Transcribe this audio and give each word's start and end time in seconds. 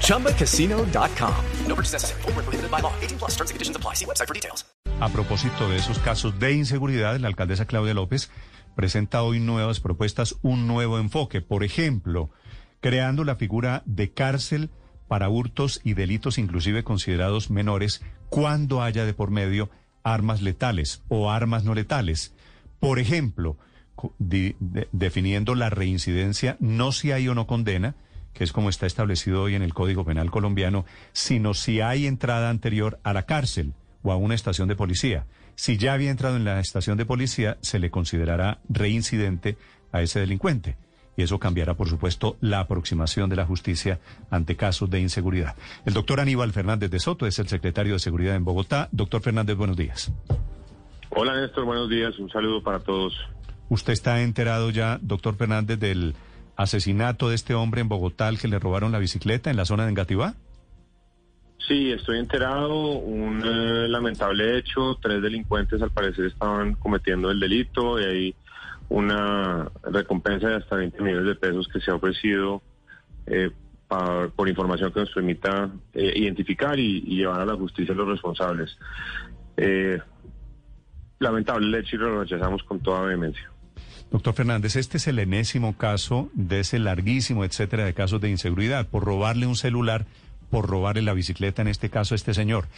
ChumbaCasino.com. 0.00 1.34
No 1.66 1.74
purchase 1.74 1.92
necessary. 1.92 2.22
Full 2.22 2.32
prohibited 2.32 2.70
by 2.70 2.80
law. 2.80 2.92
18 3.02 3.18
plus 3.18 3.32
terms 3.32 3.50
and 3.50 3.56
conditions 3.56 3.76
apply. 3.76 3.94
See 3.94 4.06
website 4.06 4.28
for 4.28 4.34
details. 4.34 4.64
A 5.00 5.08
propósito 5.08 5.68
de 5.68 5.76
esos 5.76 5.98
casos 5.98 6.38
de 6.38 6.52
inseguridad, 6.52 7.18
la 7.18 7.28
alcaldesa 7.28 7.66
Claudia 7.66 7.94
López 7.94 8.30
presenta 8.76 9.22
hoy 9.22 9.40
nuevas 9.40 9.80
propuestas, 9.80 10.36
un 10.42 10.66
nuevo 10.66 10.98
enfoque. 10.98 11.40
Por 11.40 11.64
ejemplo, 11.64 12.30
creando 12.80 13.24
la 13.24 13.36
figura 13.36 13.82
de 13.86 14.12
cárcel 14.12 14.70
para 15.08 15.28
hurtos 15.28 15.80
y 15.84 15.94
delitos 15.94 16.38
inclusive 16.38 16.84
considerados 16.84 17.50
menores 17.50 18.02
cuando 18.28 18.82
haya 18.82 19.04
de 19.04 19.14
por 19.14 19.30
medio 19.30 19.70
armas 20.02 20.42
letales 20.42 21.02
o 21.08 21.30
armas 21.30 21.64
no 21.64 21.74
letales. 21.74 22.34
Por 22.78 22.98
ejemplo, 22.98 23.56
de, 24.18 24.56
de, 24.60 24.88
definiendo 24.92 25.54
la 25.54 25.70
reincidencia 25.70 26.56
no 26.60 26.92
si 26.92 27.12
hay 27.12 27.28
o 27.28 27.34
no 27.34 27.46
condena, 27.46 27.96
que 28.34 28.44
es 28.44 28.52
como 28.52 28.68
está 28.68 28.86
establecido 28.86 29.42
hoy 29.42 29.54
en 29.54 29.62
el 29.62 29.72
Código 29.72 30.04
Penal 30.04 30.30
colombiano, 30.30 30.84
sino 31.12 31.54
si 31.54 31.80
hay 31.80 32.06
entrada 32.06 32.50
anterior 32.50 32.98
a 33.04 33.12
la 33.12 33.22
cárcel 33.22 33.72
o 34.02 34.12
a 34.12 34.16
una 34.16 34.34
estación 34.34 34.68
de 34.68 34.76
policía. 34.76 35.24
Si 35.54 35.78
ya 35.78 35.94
había 35.94 36.10
entrado 36.10 36.36
en 36.36 36.44
la 36.44 36.60
estación 36.60 36.98
de 36.98 37.06
policía, 37.06 37.56
se 37.60 37.78
le 37.78 37.90
considerará 37.90 38.58
reincidente 38.68 39.56
a 39.92 40.02
ese 40.02 40.20
delincuente. 40.20 40.76
Y 41.16 41.22
eso 41.22 41.38
cambiará, 41.38 41.74
por 41.74 41.88
supuesto, 41.88 42.36
la 42.40 42.58
aproximación 42.58 43.30
de 43.30 43.36
la 43.36 43.46
justicia 43.46 44.00
ante 44.30 44.56
casos 44.56 44.90
de 44.90 45.00
inseguridad. 45.00 45.54
El 45.86 45.94
doctor 45.94 46.18
Aníbal 46.18 46.52
Fernández 46.52 46.90
de 46.90 46.98
Soto 46.98 47.26
es 47.26 47.38
el 47.38 47.46
secretario 47.46 47.92
de 47.92 48.00
Seguridad 48.00 48.34
en 48.34 48.44
Bogotá. 48.44 48.88
Doctor 48.90 49.22
Fernández, 49.22 49.56
buenos 49.56 49.76
días. 49.76 50.12
Hola, 51.10 51.40
Néstor, 51.40 51.64
buenos 51.64 51.88
días. 51.88 52.18
Un 52.18 52.28
saludo 52.30 52.64
para 52.64 52.80
todos. 52.80 53.14
¿Usted 53.68 53.92
está 53.92 54.22
enterado 54.22 54.70
ya, 54.70 54.98
doctor 55.00 55.36
Fernández, 55.36 55.78
del 55.78 56.16
asesinato 56.56 57.28
de 57.28 57.34
este 57.34 57.54
hombre 57.54 57.80
en 57.80 57.88
Bogotá 57.88 58.30
que 58.40 58.48
le 58.48 58.58
robaron 58.58 58.92
la 58.92 58.98
bicicleta 58.98 59.50
en 59.50 59.56
la 59.56 59.64
zona 59.64 59.84
de 59.84 59.90
Engativá? 59.90 60.34
Sí, 61.66 61.92
estoy 61.92 62.18
enterado. 62.18 62.98
Un 62.98 63.40
eh, 63.44 63.88
lamentable 63.88 64.58
hecho. 64.58 64.98
Tres 65.00 65.22
delincuentes 65.22 65.80
al 65.80 65.90
parecer 65.90 66.26
estaban 66.26 66.74
cometiendo 66.74 67.30
el 67.30 67.40
delito 67.40 67.98
y 67.98 68.04
hay 68.04 68.34
una 68.90 69.70
recompensa 69.82 70.48
de 70.48 70.56
hasta 70.56 70.76
20 70.76 71.02
millones 71.02 71.26
de 71.26 71.34
pesos 71.36 71.66
que 71.68 71.80
se 71.80 71.90
ha 71.90 71.94
ofrecido 71.94 72.62
eh, 73.26 73.50
por 74.36 74.48
información 74.48 74.92
que 74.92 75.00
nos 75.00 75.10
permita 75.10 75.70
eh, 75.94 76.12
identificar 76.16 76.78
y, 76.78 77.04
y, 77.06 77.16
llevar 77.16 77.40
a 77.40 77.46
la 77.46 77.54
justicia 77.54 77.94
a 77.94 77.96
los 77.96 78.08
responsables. 78.08 78.76
Lamentable 81.20 81.66
el 81.68 81.74
hecho 81.76 81.96
y 81.96 81.98
lo 82.00 82.20
rechazamos 82.20 82.62
con 82.64 82.80
toda 82.80 83.02
vehemencia. 83.02 83.53
Doctor 84.14 84.34
Fernández, 84.34 84.76
este 84.76 84.98
es 84.98 85.08
el 85.08 85.18
enésimo 85.18 85.76
caso 85.76 86.30
de 86.34 86.60
ese 86.60 86.78
larguísimo, 86.78 87.44
etcétera, 87.44 87.84
de 87.84 87.94
casos 87.94 88.20
de 88.20 88.30
inseguridad 88.30 88.86
por 88.86 89.02
robarle 89.02 89.44
un 89.48 89.56
celular, 89.56 90.06
por 90.52 90.68
robarle 90.70 91.02
la 91.02 91.14
bicicleta, 91.14 91.62
en 91.62 91.66
este 91.66 91.90
caso 91.90 92.14
a 92.14 92.16
este 92.16 92.32
señor. 92.32 92.68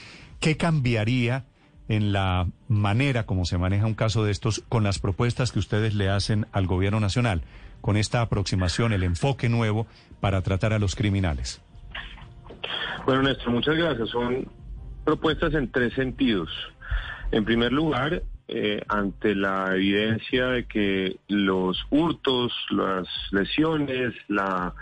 ¿Qué 0.40 0.56
cambiaría 0.56 1.44
en 1.90 2.14
la 2.14 2.46
manera 2.68 3.26
como 3.26 3.44
se 3.44 3.58
maneja 3.58 3.84
un 3.84 3.92
caso 3.92 4.24
de 4.24 4.30
estos 4.32 4.64
con 4.70 4.82
las 4.82 4.98
propuestas 4.98 5.52
que 5.52 5.58
ustedes 5.58 5.94
le 5.94 6.08
hacen 6.08 6.46
al 6.52 6.66
gobierno 6.66 7.00
nacional, 7.00 7.42
con 7.82 7.98
esta 7.98 8.22
aproximación, 8.22 8.94
el 8.94 9.02
enfoque 9.02 9.50
nuevo 9.50 9.86
para 10.20 10.40
tratar 10.40 10.72
a 10.72 10.78
los 10.78 10.94
criminales? 10.94 11.60
Bueno, 13.04 13.24
Néstor, 13.24 13.50
muchas 13.50 13.76
gracias. 13.76 14.08
Son 14.08 14.48
propuestas 15.04 15.52
en 15.52 15.70
tres 15.70 15.92
sentidos. 15.92 16.48
En 17.30 17.44
primer 17.44 17.74
lugar, 17.74 18.22
eh, 18.48 18.82
ante 18.88 19.34
la 19.34 19.74
evidencia 19.74 20.46
de 20.48 20.64
que 20.66 21.16
los 21.28 21.84
hurtos, 21.90 22.52
las 22.70 23.08
lesiones, 23.32 24.14
la, 24.28 24.74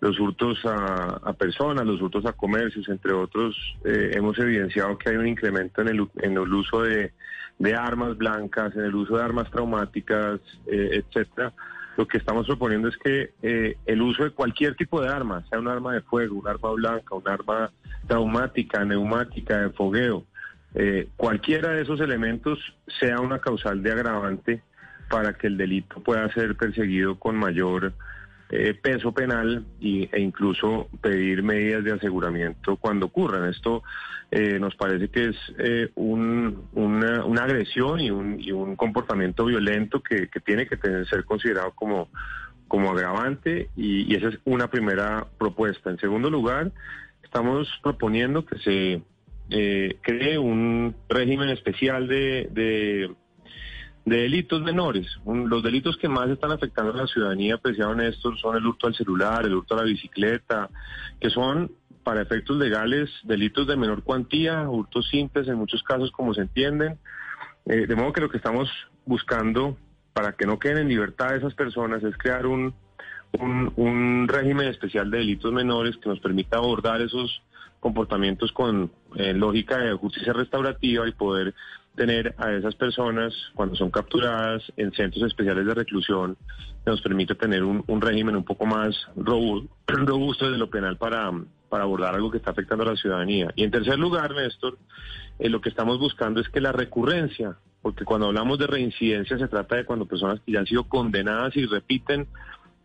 los 0.00 0.18
hurtos 0.20 0.58
a, 0.64 1.32
personas, 1.32 1.86
los 1.86 2.00
hurtos 2.00 2.26
a 2.26 2.32
comercios, 2.32 2.88
entre 2.88 3.12
otros, 3.12 3.56
eh, 3.84 4.10
hemos 4.14 4.38
evidenciado 4.38 4.98
que 4.98 5.10
hay 5.10 5.16
un 5.16 5.26
incremento 5.26 5.82
en 5.82 5.88
el, 5.88 6.08
en 6.22 6.32
el 6.32 6.52
uso 6.52 6.82
de, 6.82 7.12
de, 7.58 7.74
armas 7.74 8.16
blancas, 8.16 8.74
en 8.76 8.84
el 8.84 8.94
uso 8.94 9.16
de 9.16 9.24
armas 9.24 9.50
traumáticas, 9.50 10.40
eh, 10.66 11.02
etcétera. 11.02 11.52
Lo 11.96 12.06
que 12.06 12.18
estamos 12.18 12.46
proponiendo 12.46 12.88
es 12.88 12.96
que 12.98 13.30
eh, 13.42 13.76
el 13.86 14.02
uso 14.02 14.24
de 14.24 14.30
cualquier 14.30 14.74
tipo 14.74 15.00
de 15.00 15.08
arma, 15.08 15.42
sea 15.48 15.58
un 15.58 15.68
arma 15.68 15.94
de 15.94 16.02
fuego, 16.02 16.36
un 16.36 16.46
arma 16.46 16.70
blanca, 16.72 17.14
un 17.14 17.26
arma 17.26 17.70
traumática, 18.06 18.84
neumática, 18.84 19.60
de 19.60 19.70
fogueo, 19.70 20.24
eh, 20.78 21.08
cualquiera 21.16 21.70
de 21.70 21.82
esos 21.82 22.00
elementos 22.02 22.58
sea 23.00 23.20
una 23.20 23.38
causal 23.38 23.82
de 23.82 23.92
agravante 23.92 24.62
para 25.08 25.32
que 25.32 25.46
el 25.46 25.56
delito 25.56 26.02
pueda 26.02 26.30
ser 26.34 26.54
perseguido 26.54 27.18
con 27.18 27.34
mayor 27.34 27.94
eh, 28.50 28.74
peso 28.74 29.12
penal 29.12 29.64
y, 29.80 30.06
e 30.12 30.20
incluso 30.20 30.88
pedir 31.00 31.42
medidas 31.42 31.82
de 31.82 31.92
aseguramiento 31.92 32.76
cuando 32.76 33.06
ocurran. 33.06 33.48
Esto 33.48 33.84
eh, 34.30 34.58
nos 34.58 34.76
parece 34.76 35.08
que 35.08 35.30
es 35.30 35.90
un, 35.94 36.68
una, 36.74 37.42
agresión 37.42 38.00
y 38.00 38.10
un, 38.10 38.38
y 38.38 38.52
un 38.52 38.76
comportamiento 38.76 39.46
violento 39.46 40.02
que, 40.02 40.28
tiene 40.44 40.66
que 40.66 40.76
ser 41.06 41.24
considerado 41.24 41.70
como, 41.70 42.10
como 42.68 42.90
agravante 42.90 43.70
y, 43.76 44.12
y 44.12 44.16
esa 44.16 44.28
es 44.28 44.38
una 44.44 44.68
primera 44.68 45.26
propuesta. 45.38 45.88
En 45.88 45.98
segundo 45.98 46.28
lugar, 46.28 46.70
estamos 47.22 47.66
proponiendo 47.82 48.44
que 48.44 48.58
se 48.58 49.02
eh, 49.50 49.98
cree 50.02 50.38
un 50.38 50.94
régimen 51.08 51.48
especial 51.50 52.08
de, 52.08 52.48
de, 52.52 53.14
de 54.04 54.16
delitos 54.16 54.62
menores. 54.62 55.06
Un, 55.24 55.48
los 55.48 55.62
delitos 55.62 55.96
que 55.96 56.08
más 56.08 56.28
están 56.30 56.52
afectando 56.52 56.92
a 56.92 56.96
la 56.96 57.06
ciudadanía, 57.06 57.54
apreciado 57.54 57.94
Néstor, 57.94 58.38
son 58.38 58.56
el 58.56 58.66
hurto 58.66 58.86
al 58.86 58.94
celular, 58.94 59.44
el 59.44 59.54
hurto 59.54 59.74
a 59.74 59.78
la 59.78 59.84
bicicleta, 59.84 60.68
que 61.20 61.30
son 61.30 61.70
para 62.02 62.22
efectos 62.22 62.56
legales 62.56 63.10
delitos 63.24 63.66
de 63.66 63.76
menor 63.76 64.04
cuantía, 64.04 64.68
hurtos 64.68 65.08
simples 65.08 65.48
en 65.48 65.56
muchos 65.56 65.82
casos 65.82 66.10
como 66.12 66.34
se 66.34 66.42
entienden. 66.42 66.98
Eh, 67.66 67.86
de 67.86 67.96
modo 67.96 68.12
que 68.12 68.20
lo 68.20 68.28
que 68.28 68.36
estamos 68.36 68.68
buscando 69.04 69.76
para 70.12 70.32
que 70.32 70.46
no 70.46 70.58
queden 70.58 70.78
en 70.78 70.88
libertad 70.88 71.34
esas 71.34 71.54
personas 71.54 72.02
es 72.04 72.16
crear 72.16 72.46
un, 72.46 72.74
un, 73.32 73.72
un 73.76 74.28
régimen 74.28 74.68
especial 74.68 75.10
de 75.10 75.18
delitos 75.18 75.52
menores 75.52 75.96
que 75.96 76.08
nos 76.08 76.20
permita 76.20 76.58
abordar 76.58 77.00
esos 77.00 77.42
comportamientos 77.80 78.52
con 78.52 78.90
eh, 79.16 79.32
lógica 79.32 79.78
de 79.78 79.94
justicia 79.94 80.32
restaurativa 80.32 81.08
y 81.08 81.12
poder 81.12 81.54
tener 81.94 82.34
a 82.38 82.52
esas 82.52 82.74
personas 82.74 83.32
cuando 83.54 83.74
son 83.74 83.90
capturadas 83.90 84.62
en 84.76 84.92
centros 84.92 85.24
especiales 85.24 85.64
de 85.64 85.74
reclusión 85.74 86.36
nos 86.84 87.00
permite 87.00 87.34
tener 87.34 87.64
un, 87.64 88.00
régimen 88.00 88.36
un 88.36 88.44
poco 88.44 88.66
más 88.66 88.94
robusto, 89.16 89.70
robusto 89.86 90.44
desde 90.46 90.58
lo 90.58 90.70
penal 90.70 90.96
para, 90.96 91.32
para 91.68 91.84
abordar 91.84 92.14
algo 92.14 92.30
que 92.30 92.38
está 92.38 92.50
afectando 92.50 92.84
a 92.84 92.92
la 92.92 92.96
ciudadanía. 92.96 93.52
Y 93.56 93.64
en 93.64 93.70
tercer 93.70 93.98
lugar, 93.98 94.34
Néstor, 94.34 94.78
eh, 95.38 95.48
lo 95.48 95.60
que 95.60 95.68
estamos 95.68 95.98
buscando 95.98 96.40
es 96.40 96.48
que 96.48 96.60
la 96.60 96.72
recurrencia, 96.72 97.56
porque 97.82 98.04
cuando 98.04 98.26
hablamos 98.26 98.58
de 98.58 98.66
reincidencia 98.66 99.38
se 99.38 99.48
trata 99.48 99.76
de 99.76 99.84
cuando 99.84 100.06
personas 100.06 100.40
que 100.40 100.52
ya 100.52 100.60
han 100.60 100.66
sido 100.66 100.84
condenadas 100.84 101.56
y 101.56 101.66
repiten 101.66 102.28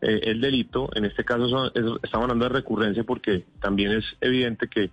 eh, 0.01 0.19
el 0.23 0.41
delito. 0.41 0.89
En 0.95 1.05
este 1.05 1.23
caso 1.23 1.47
son, 1.47 1.67
es, 1.73 1.83
estamos 2.03 2.23
hablando 2.25 2.45
de 2.45 2.49
recurrencia 2.49 3.03
porque 3.03 3.45
también 3.59 3.91
es 3.91 4.05
evidente 4.19 4.67
que 4.67 4.89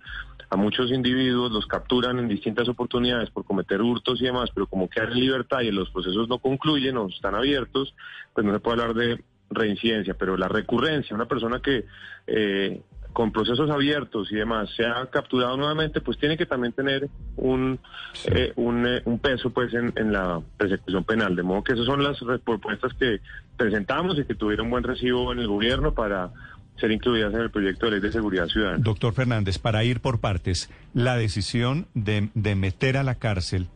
a 0.49 0.55
muchos 0.55 0.91
individuos 0.91 1.51
los 1.51 1.67
capturan 1.67 2.17
en 2.19 2.27
distintas 2.27 2.67
oportunidades 2.67 3.29
por 3.29 3.45
cometer 3.45 3.81
hurtos 3.81 4.19
y 4.21 4.25
demás, 4.25 4.49
pero 4.53 4.67
como 4.67 4.89
quedan 4.89 5.11
en 5.11 5.19
libertad 5.19 5.61
y 5.61 5.71
los 5.71 5.89
procesos 5.91 6.27
no 6.27 6.39
concluyen 6.39 6.97
o 6.97 7.07
están 7.07 7.35
abiertos, 7.35 7.93
pues 8.33 8.45
no 8.45 8.53
se 8.53 8.59
puede 8.59 8.81
hablar 8.81 8.95
de 8.95 9.23
reincidencia, 9.51 10.15
pero 10.15 10.37
la 10.37 10.47
recurrencia, 10.47 11.15
una 11.15 11.27
persona 11.27 11.59
que 11.59 11.85
eh, 12.27 12.81
con 13.13 13.31
procesos 13.31 13.69
abiertos 13.69 14.31
y 14.31 14.35
demás 14.35 14.69
se 14.75 14.85
ha 14.85 15.05
capturado 15.07 15.57
nuevamente, 15.57 16.01
pues 16.01 16.17
tiene 16.17 16.37
que 16.37 16.45
también 16.45 16.73
tener 16.73 17.09
un, 17.35 17.79
sí. 18.13 18.29
eh, 18.31 18.53
un, 18.55 18.85
eh, 18.87 19.01
un, 19.05 19.19
peso 19.19 19.49
pues 19.49 19.73
en, 19.73 19.91
en, 19.95 20.13
la 20.13 20.41
persecución 20.57 21.03
penal. 21.03 21.35
De 21.35 21.43
modo 21.43 21.63
que 21.63 21.73
esas 21.73 21.85
son 21.85 22.03
las 22.03 22.17
propuestas 22.43 22.93
que 22.93 23.19
presentamos 23.57 24.17
y 24.19 24.25
que 24.25 24.35
tuvieron 24.35 24.69
buen 24.69 24.83
recibo 24.83 25.33
en 25.33 25.39
el 25.39 25.47
gobierno 25.47 25.93
para 25.93 26.31
ser 26.79 26.91
incluidas 26.91 27.33
en 27.33 27.41
el 27.41 27.51
proyecto 27.51 27.87
de 27.87 27.93
ley 27.93 27.99
de 27.99 28.11
seguridad 28.11 28.47
ciudadana. 28.47 28.79
Doctor 28.81 29.13
Fernández, 29.13 29.57
para 29.59 29.83
ir 29.83 29.99
por 29.99 30.19
partes, 30.19 30.69
la 30.93 31.17
decisión 31.17 31.87
de, 31.93 32.29
de 32.35 32.55
meter 32.55 32.95
a 32.95 33.03
la 33.03 33.15
cárcel 33.15 33.67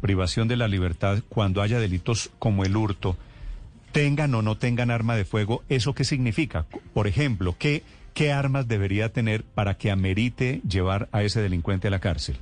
privación 0.00 0.48
de 0.48 0.56
la 0.56 0.68
libertad 0.68 1.22
cuando 1.28 1.62
haya 1.62 1.78
delitos 1.78 2.30
como 2.38 2.64
el 2.64 2.76
hurto, 2.76 3.16
tengan 3.92 4.34
o 4.34 4.42
no 4.42 4.56
tengan 4.56 4.90
arma 4.90 5.16
de 5.16 5.24
fuego, 5.24 5.62
¿eso 5.68 5.94
qué 5.94 6.04
significa? 6.04 6.66
Por 6.92 7.06
ejemplo, 7.06 7.54
¿qué... 7.58 7.82
¿qué 8.14 8.32
armas 8.32 8.68
debería 8.68 9.12
tener 9.12 9.44
para 9.44 9.74
que 9.74 9.90
amerite 9.90 10.60
llevar 10.68 11.08
a 11.12 11.22
ese 11.22 11.40
delincuente 11.40 11.88
a 11.88 11.90
la 11.90 11.98
cárcel? 12.00 12.36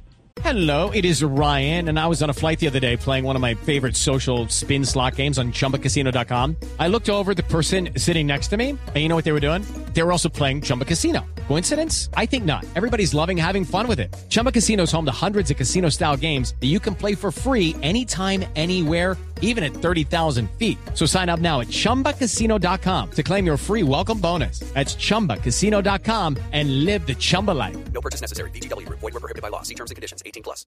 Hello, 0.44 0.90
it 0.90 1.04
is 1.04 1.22
Ryan, 1.22 1.88
and 1.88 1.98
I 1.98 2.06
was 2.06 2.22
on 2.22 2.30
a 2.30 2.32
flight 2.32 2.60
the 2.60 2.68
other 2.68 2.78
day 2.78 2.96
playing 2.96 3.24
one 3.24 3.34
of 3.34 3.42
my 3.42 3.54
favorite 3.54 3.96
social 3.96 4.46
spin 4.48 4.84
slot 4.84 5.16
games 5.16 5.36
on 5.36 5.50
chumbacasino.com. 5.50 6.56
I 6.78 6.86
looked 6.86 7.10
over 7.10 7.34
the 7.34 7.42
person 7.42 7.88
sitting 7.96 8.26
next 8.26 8.48
to 8.48 8.56
me, 8.56 8.70
and 8.70 8.96
you 8.96 9.08
know 9.08 9.16
what 9.16 9.24
they 9.24 9.32
were 9.32 9.40
doing? 9.40 9.62
They 9.94 10.02
were 10.04 10.12
also 10.12 10.28
playing 10.28 10.62
Chumba 10.62 10.84
Casino. 10.84 11.26
Coincidence? 11.48 12.08
I 12.14 12.24
think 12.24 12.44
not. 12.44 12.64
Everybody's 12.76 13.14
loving 13.14 13.36
having 13.36 13.64
fun 13.64 13.88
with 13.88 13.98
it. 13.98 14.14
Chumba 14.28 14.52
Casino 14.52 14.84
is 14.84 14.92
home 14.92 15.06
to 15.06 15.10
hundreds 15.10 15.50
of 15.50 15.56
casino 15.56 15.88
style 15.88 16.16
games 16.16 16.54
that 16.60 16.68
you 16.68 16.78
can 16.78 16.94
play 16.94 17.16
for 17.16 17.32
free 17.32 17.74
anytime, 17.82 18.44
anywhere, 18.54 19.16
even 19.42 19.64
at 19.64 19.72
30,000 19.72 20.48
feet. 20.52 20.78
So 20.94 21.04
sign 21.04 21.28
up 21.28 21.40
now 21.40 21.60
at 21.60 21.68
chumbacasino.com 21.68 23.10
to 23.10 23.22
claim 23.22 23.44
your 23.44 23.56
free 23.56 23.82
welcome 23.82 24.20
bonus. 24.20 24.60
That's 24.74 24.94
chumbacasino.com 24.94 26.36
and 26.52 26.84
live 26.84 27.06
the 27.06 27.16
Chumba 27.16 27.50
life. 27.50 27.76
No 27.92 28.00
purchase 28.00 28.20
necessary. 28.20 28.50
BGW. 28.50 28.88
Void 28.88 29.02
were 29.02 29.10
prohibited 29.20 29.42
by 29.42 29.48
law. 29.48 29.62
See 29.62 29.74
terms 29.74 29.90
and 29.90 29.96
conditions. 29.96 30.22
18 30.24 30.44
plus. 30.44 30.64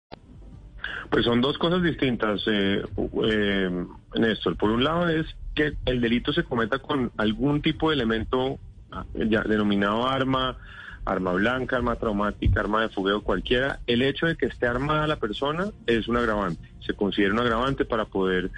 Pues 1.09 1.25
son 1.25 1.41
dos 1.41 1.57
cosas 1.57 1.83
distintas, 1.83 2.41
eh, 2.47 2.83
eh, 3.23 3.85
Néstor. 4.15 4.55
Por 4.55 4.71
un 4.71 4.83
lado 4.83 5.09
es 5.09 5.25
que 5.53 5.73
el 5.85 5.99
delito 5.99 6.31
se 6.31 6.43
cometa 6.43 6.79
con 6.79 7.11
algún 7.17 7.61
tipo 7.61 7.89
de 7.89 7.95
elemento 7.95 8.59
ah, 8.91 9.05
ya 9.13 9.41
denominado 9.41 10.07
arma, 10.07 10.57
arma 11.05 11.33
blanca, 11.33 11.77
arma 11.77 11.95
traumática, 11.95 12.59
arma 12.59 12.81
de 12.81 12.89
fogueo, 12.89 13.21
cualquiera. 13.21 13.79
El 13.87 14.01
hecho 14.01 14.27
de 14.27 14.35
que 14.35 14.45
esté 14.45 14.67
armada 14.67 15.07
la 15.07 15.17
persona 15.17 15.71
es 15.87 16.07
un 16.07 16.17
agravante. 16.17 16.61
Se 16.85 16.93
considera 16.93 17.33
un 17.33 17.39
agravante 17.39 17.85
para 17.85 18.05
poder 18.05 18.51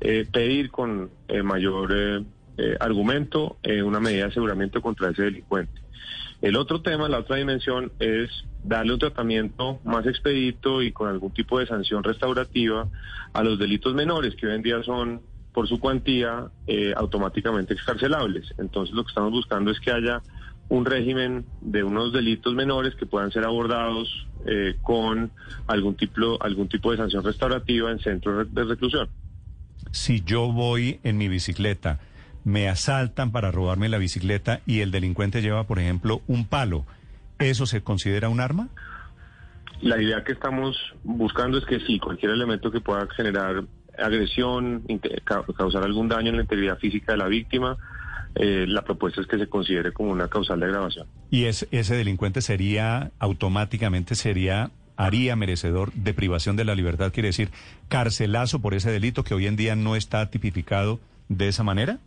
eh, 0.00 0.26
pedir 0.30 0.70
con 0.70 1.10
eh, 1.28 1.42
mayor 1.42 1.92
eh, 1.94 2.24
eh, 2.58 2.76
argumento 2.80 3.58
eh, 3.62 3.82
una 3.82 4.00
medida 4.00 4.24
de 4.24 4.30
aseguramiento 4.30 4.80
contra 4.80 5.10
ese 5.10 5.24
delincuente. 5.24 5.80
El 6.42 6.56
otro 6.56 6.82
tema, 6.82 7.08
la 7.08 7.18
otra 7.18 7.36
dimensión, 7.36 7.92
es 7.98 8.30
darle 8.62 8.92
un 8.92 8.98
tratamiento 8.98 9.80
más 9.84 10.06
expedito 10.06 10.82
y 10.82 10.92
con 10.92 11.08
algún 11.08 11.32
tipo 11.32 11.58
de 11.58 11.66
sanción 11.66 12.02
restaurativa 12.02 12.88
a 13.32 13.42
los 13.42 13.58
delitos 13.58 13.94
menores, 13.94 14.34
que 14.36 14.46
hoy 14.46 14.54
en 14.54 14.62
día 14.62 14.82
son, 14.82 15.22
por 15.52 15.68
su 15.68 15.80
cuantía, 15.80 16.46
eh, 16.66 16.92
automáticamente 16.96 17.74
excarcelables. 17.74 18.52
Entonces, 18.58 18.94
lo 18.94 19.04
que 19.04 19.08
estamos 19.08 19.32
buscando 19.32 19.70
es 19.70 19.80
que 19.80 19.92
haya 19.92 20.20
un 20.68 20.84
régimen 20.84 21.44
de 21.60 21.84
unos 21.84 22.12
delitos 22.12 22.54
menores 22.54 22.94
que 22.96 23.06
puedan 23.06 23.30
ser 23.30 23.44
abordados 23.44 24.26
eh, 24.46 24.76
con 24.82 25.30
algún 25.66 25.94
tipo, 25.94 26.42
algún 26.42 26.68
tipo 26.68 26.90
de 26.90 26.98
sanción 26.98 27.24
restaurativa 27.24 27.90
en 27.90 27.98
centros 28.00 28.52
de 28.52 28.64
reclusión. 28.64 29.08
Si 29.92 30.22
yo 30.22 30.52
voy 30.52 31.00
en 31.04 31.18
mi 31.18 31.28
bicicleta, 31.28 32.00
me 32.44 32.68
asaltan 32.68 33.32
para 33.32 33.50
robarme 33.50 33.88
la 33.88 33.98
bicicleta 33.98 34.60
y 34.66 34.80
el 34.80 34.90
delincuente 34.90 35.42
lleva, 35.42 35.64
por 35.64 35.78
ejemplo, 35.78 36.22
un 36.26 36.46
palo, 36.46 36.84
¿eso 37.38 37.66
se 37.66 37.82
considera 37.82 38.28
un 38.28 38.40
arma? 38.40 38.68
La 39.82 40.00
idea 40.00 40.24
que 40.24 40.32
estamos 40.32 40.76
buscando 41.04 41.58
es 41.58 41.64
que 41.66 41.80
sí, 41.80 41.98
cualquier 41.98 42.32
elemento 42.32 42.70
que 42.70 42.80
pueda 42.80 43.06
generar 43.16 43.64
agresión, 43.98 44.84
causar 45.56 45.82
algún 45.82 46.08
daño 46.08 46.30
en 46.30 46.36
la 46.36 46.42
integridad 46.42 46.78
física 46.78 47.12
de 47.12 47.18
la 47.18 47.26
víctima, 47.26 47.76
eh, 48.36 48.66
la 48.68 48.82
propuesta 48.82 49.20
es 49.20 49.26
que 49.26 49.38
se 49.38 49.48
considere 49.48 49.92
como 49.92 50.10
una 50.10 50.28
causal 50.28 50.60
de 50.60 50.66
agravación. 50.66 51.06
Y 51.30 51.44
es, 51.44 51.66
ese 51.70 51.96
delincuente 51.96 52.42
sería, 52.42 53.10
automáticamente 53.18 54.14
sería, 54.14 54.70
haría 54.96 55.36
merecedor 55.36 55.92
de 55.92 56.14
privación 56.14 56.56
de 56.56 56.64
la 56.64 56.74
libertad, 56.74 57.12
quiere 57.12 57.28
decir, 57.28 57.50
carcelazo 57.88 58.60
por 58.60 58.74
ese 58.74 58.90
delito 58.90 59.24
que 59.24 59.34
hoy 59.34 59.46
en 59.46 59.56
día 59.56 59.76
no 59.76 59.96
está 59.96 60.30
tipificado 60.30 61.00
de 61.28 61.48
esa 61.48 61.62
manera. 61.62 61.98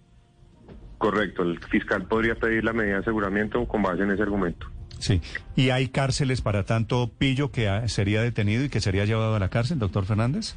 Correcto, 0.97 1.43
el 1.43 1.59
fiscal 1.59 2.03
podría 2.07 2.35
pedir 2.35 2.63
la 2.63 2.73
medida 2.73 2.95
de 2.95 2.99
aseguramiento 2.99 3.65
con 3.65 3.81
base 3.81 4.03
en 4.03 4.11
ese 4.11 4.21
argumento. 4.21 4.67
Sí. 4.99 5.21
¿Y 5.55 5.69
hay 5.69 5.87
cárceles 5.87 6.41
para 6.41 6.63
tanto 6.63 7.09
pillo 7.17 7.51
que 7.51 7.87
sería 7.87 8.21
detenido 8.21 8.65
y 8.65 8.69
que 8.69 8.81
sería 8.81 9.05
llevado 9.05 9.33
a 9.35 9.39
la 9.39 9.49
cárcel, 9.49 9.79
doctor 9.79 10.05
Fernández? 10.05 10.55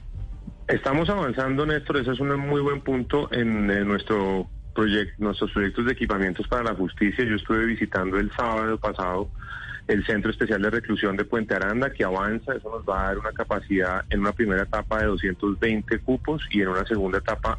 Estamos 0.66 1.08
avanzando, 1.08 1.64
Néstor, 1.64 1.98
ese 1.98 2.12
es 2.12 2.20
un 2.20 2.36
muy 2.40 2.60
buen 2.60 2.80
punto 2.80 3.32
en 3.32 3.70
eh, 3.70 3.84
nuestro 3.84 4.48
nuestros 5.19 5.50
proyectos 5.52 5.86
de 5.86 5.92
equipamientos 5.92 6.46
para 6.48 6.64
la 6.64 6.74
justicia. 6.74 7.24
Yo 7.24 7.36
estuve 7.36 7.64
visitando 7.66 8.19
el 8.19 8.30
sábado 8.32 8.78
pasado 8.78 9.28
el 9.88 10.04
Centro 10.06 10.30
Especial 10.30 10.62
de 10.62 10.70
Reclusión 10.70 11.16
de 11.16 11.24
Puente 11.24 11.54
Aranda, 11.54 11.90
que 11.90 12.04
avanza, 12.04 12.54
eso 12.54 12.70
nos 12.70 12.88
va 12.88 13.02
a 13.02 13.06
dar 13.08 13.19
una 13.19 13.32
capacidad 13.32 14.04
en 14.10 14.20
una 14.20 14.32
primera 14.32 14.62
etapa 14.62 15.00
de 15.00 15.06
220 15.06 15.98
cupos 15.98 16.42
y 16.50 16.62
en 16.62 16.69
una 16.69 16.86
segunda 16.86 17.19
etapa 17.19 17.58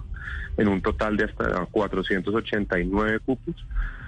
en 0.58 0.68
un 0.68 0.82
total 0.82 1.18
de 1.18 1.26
hasta 1.26 1.66
489 1.66 3.20
cupos. 3.20 3.56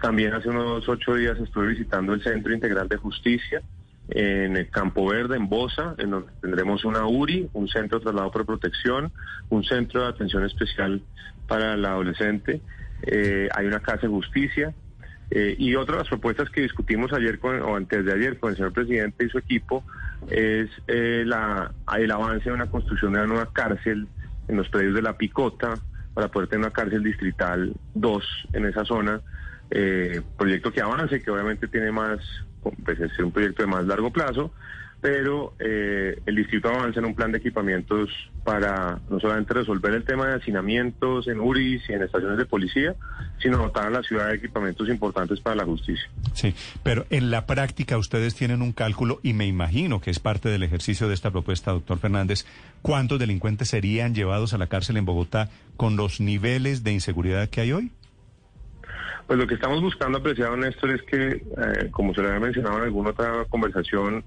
También 0.01 0.33
hace 0.33 0.49
unos 0.49 0.87
ocho 0.87 1.15
días 1.15 1.37
estuve 1.39 1.67
visitando 1.67 2.13
el 2.13 2.23
Centro 2.23 2.53
Integral 2.53 2.87
de 2.87 2.97
Justicia 2.97 3.61
en 4.09 4.55
el 4.55 4.69
Campo 4.69 5.07
Verde, 5.07 5.35
en 5.35 5.49
Bosa, 5.49 5.95
en 5.97 6.11
donde 6.11 6.31
tendremos 6.41 6.85
una 6.85 7.05
URI, 7.07 7.49
un 7.53 7.67
centro 7.67 7.97
de 7.97 8.03
traslado 8.03 8.31
por 8.31 8.45
protección, 8.45 9.11
un 9.49 9.63
centro 9.63 10.03
de 10.03 10.09
atención 10.09 10.45
especial 10.45 11.01
para 11.47 11.73
el 11.73 11.85
adolescente, 11.85 12.61
eh, 13.03 13.49
hay 13.53 13.67
una 13.67 13.79
casa 13.79 14.01
de 14.03 14.07
justicia, 14.07 14.73
eh, 15.31 15.55
y 15.57 15.75
otra 15.75 15.95
de 15.95 15.99
las 16.01 16.09
propuestas 16.09 16.49
que 16.49 16.61
discutimos 16.61 17.11
ayer 17.11 17.39
con, 17.39 17.59
o 17.61 17.75
antes 17.75 18.05
de 18.05 18.13
ayer 18.13 18.37
con 18.39 18.51
el 18.51 18.57
señor 18.57 18.73
presidente 18.73 19.25
y 19.25 19.29
su 19.29 19.39
equipo 19.39 19.83
es 20.29 20.69
eh, 20.87 21.23
el 21.23 22.11
avance 22.11 22.45
de 22.45 22.51
una 22.51 22.69
construcción 22.69 23.13
de 23.13 23.19
una 23.19 23.27
nueva 23.27 23.49
cárcel 23.51 24.07
en 24.47 24.57
los 24.57 24.69
predios 24.69 24.93
de 24.93 25.01
la 25.01 25.17
Picota 25.17 25.79
para 26.13 26.27
poder 26.27 26.47
tener 26.49 26.65
una 26.65 26.73
cárcel 26.73 27.03
distrital 27.03 27.73
2 27.95 28.47
en 28.53 28.65
esa 28.65 28.85
zona. 28.85 29.21
Proyecto 30.37 30.71
que 30.71 30.81
avance, 30.81 31.21
que 31.21 31.31
obviamente 31.31 31.67
tiene 31.67 31.91
más, 31.91 32.19
pues 32.85 32.99
es 32.99 33.17
un 33.19 33.31
proyecto 33.31 33.63
de 33.63 33.67
más 33.67 33.85
largo 33.85 34.11
plazo, 34.13 34.53
pero 35.05 35.53
eh, 35.59 36.19
el 36.25 36.35
distrito 36.35 36.67
avanza 36.67 36.99
en 36.99 37.05
un 37.05 37.13
plan 37.13 37.31
de 37.31 37.37
equipamientos 37.37 38.09
para 38.43 38.99
no 39.07 39.19
solamente 39.19 39.53
resolver 39.53 39.93
el 39.93 40.03
tema 40.03 40.25
de 40.25 40.33
hacinamientos 40.33 41.27
en 41.27 41.39
URIs 41.39 41.87
y 41.87 41.93
en 41.93 42.01
estaciones 42.01 42.39
de 42.39 42.45
policía, 42.45 42.95
sino 43.37 43.59
dotar 43.59 43.85
a 43.85 43.89
la 43.91 44.01
ciudad 44.01 44.29
de 44.29 44.37
equipamientos 44.37 44.89
importantes 44.89 45.39
para 45.41 45.57
la 45.57 45.63
justicia. 45.63 46.09
Sí, 46.33 46.55
pero 46.81 47.05
en 47.11 47.29
la 47.29 47.45
práctica 47.45 47.99
ustedes 47.99 48.33
tienen 48.33 48.63
un 48.63 48.71
cálculo 48.71 49.19
y 49.21 49.33
me 49.33 49.45
imagino 49.45 50.01
que 50.01 50.09
es 50.09 50.17
parte 50.17 50.49
del 50.49 50.63
ejercicio 50.63 51.07
de 51.07 51.13
esta 51.13 51.29
propuesta, 51.29 51.69
doctor 51.69 51.99
Fernández, 51.99 52.47
¿cuántos 52.81 53.19
delincuentes 53.19 53.69
serían 53.69 54.15
llevados 54.15 54.55
a 54.55 54.57
la 54.57 54.65
cárcel 54.65 54.97
en 54.97 55.05
Bogotá 55.05 55.49
con 55.77 55.97
los 55.97 56.19
niveles 56.19 56.83
de 56.83 56.93
inseguridad 56.93 57.47
que 57.47 57.61
hay 57.61 57.73
hoy? 57.73 57.91
Pues 59.27 59.37
lo 59.37 59.45
que 59.45 59.53
estamos 59.53 59.83
buscando, 59.83 60.17
apreciado 60.17 60.57
Néstor, 60.57 60.89
es 60.95 61.03
que, 61.03 61.27
eh, 61.27 61.89
como 61.91 62.15
se 62.15 62.23
lo 62.23 62.29
había 62.29 62.39
mencionado 62.39 62.79
en 62.79 62.85
alguna 62.85 63.11
otra 63.11 63.45
conversación, 63.49 64.23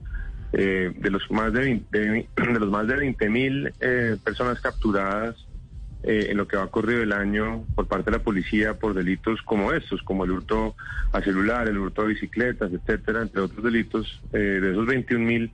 eh, 0.53 0.93
de 0.97 1.11
los 1.11 1.31
más 1.31 1.53
de 1.53 1.61
20, 1.61 1.99
de 2.37 2.61
los 2.61 2.71
más 2.71 2.87
de 2.87 2.97
20 2.97 3.29
mil 3.29 3.73
eh, 3.81 4.17
personas 4.25 4.61
capturadas 4.61 5.37
eh, 6.05 6.29
en 6.31 6.37
lo 6.37 6.47
que 6.47 6.57
va 6.57 6.69
corrido 6.69 7.03
el 7.03 7.13
año 7.13 7.65
por 7.75 7.89
parte 7.89 8.11
de 8.11 8.19
la 8.19 8.23
policía 8.23 8.75
por 8.75 8.95
delitos 8.95 9.43
como 9.43 9.73
estos, 9.73 10.01
como 10.03 10.25
el 10.25 10.31
hurto 10.31 10.77
a 11.13 11.21
celular, 11.21 11.67
el 11.67 11.77
hurto 11.77 12.03
a 12.03 12.05
bicicletas, 12.05 12.73
etcétera, 12.73 13.23
entre 13.23 13.41
otros 13.41 13.65
delitos, 13.65 14.23
eh, 14.33 14.39
de 14.39 14.71
esos 14.71 14.87
21 14.87 15.25
mil 15.25 15.53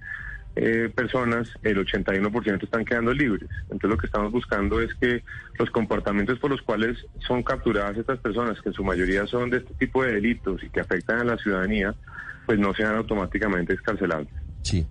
eh, 0.56 0.92
personas, 0.94 1.48
el 1.62 1.78
81% 1.78 2.62
están 2.62 2.84
quedando 2.84 3.14
libres. 3.14 3.48
Entonces 3.62 3.88
lo 3.88 3.96
que 3.96 4.06
estamos 4.06 4.32
buscando 4.32 4.82
es 4.82 4.94
que 4.96 5.24
los 5.58 5.70
comportamientos 5.70 6.38
por 6.38 6.50
los 6.50 6.60
cuales 6.60 6.98
son 7.26 7.42
capturadas 7.42 7.96
estas 7.96 8.18
personas, 8.18 8.60
que 8.60 8.68
en 8.68 8.74
su 8.74 8.84
mayoría 8.84 9.26
son 9.26 9.48
de 9.48 9.56
este 9.56 9.72
tipo 9.74 10.04
de 10.04 10.12
delitos 10.12 10.62
y 10.62 10.68
que 10.68 10.80
afectan 10.80 11.20
a 11.20 11.24
la 11.24 11.38
ciudadanía, 11.38 11.94
pues 12.44 12.58
no 12.58 12.74
sean 12.74 12.96
automáticamente 12.96 13.72
escarcelables. 13.72 14.32
Sí. 14.64 14.86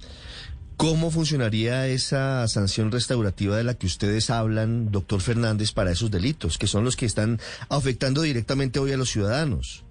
¿Cómo 0.77 1.11
funcionaría 1.11 1.87
esa 1.87 2.47
sanción 2.47 2.91
restaurativa 2.91 3.57
de 3.57 3.63
la 3.63 3.75
que 3.75 3.85
ustedes 3.85 4.29
hablan, 4.29 4.91
doctor 4.91 5.21
Fernández, 5.21 5.71
para 5.71 5.91
esos 5.91 6.09
delitos, 6.09 6.57
que 6.57 6.67
son 6.67 6.83
los 6.83 6.95
que 6.95 7.05
están 7.05 7.39
afectando 7.69 8.21
directamente 8.21 8.79
hoy 8.79 8.91
a 8.91 8.97
los 8.97 9.09
ciudadanos? 9.09 9.85